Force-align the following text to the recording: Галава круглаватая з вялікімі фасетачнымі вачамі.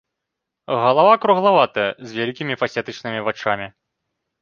Галава 0.83 1.13
круглаватая 1.27 1.87
з 2.07 2.19
вялікімі 2.19 2.53
фасетачнымі 2.65 3.25
вачамі. 3.29 3.73